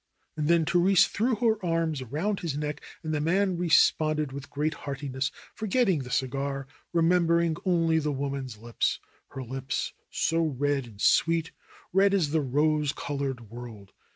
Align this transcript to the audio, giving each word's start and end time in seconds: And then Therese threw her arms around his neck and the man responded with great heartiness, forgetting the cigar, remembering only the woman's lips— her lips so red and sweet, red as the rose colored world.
And 0.35 0.47
then 0.47 0.65
Therese 0.65 1.05
threw 1.07 1.35
her 1.35 1.63
arms 1.63 2.01
around 2.01 2.39
his 2.39 2.57
neck 2.57 2.81
and 3.03 3.13
the 3.13 3.21
man 3.21 3.55
responded 3.55 4.31
with 4.31 4.49
great 4.49 4.73
heartiness, 4.73 5.31
forgetting 5.53 5.99
the 5.99 6.09
cigar, 6.09 6.65
remembering 6.91 7.55
only 7.65 7.99
the 7.99 8.11
woman's 8.11 8.57
lips— 8.57 8.99
her 9.35 9.43
lips 9.43 9.93
so 10.09 10.43
red 10.43 10.87
and 10.87 10.99
sweet, 10.99 11.51
red 11.93 12.15
as 12.15 12.31
the 12.31 12.41
rose 12.41 12.93
colored 12.93 13.51
world. 13.51 13.91